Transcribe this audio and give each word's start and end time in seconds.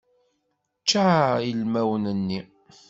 Ččar 0.81 1.31
ilmawen-nni. 1.49 2.39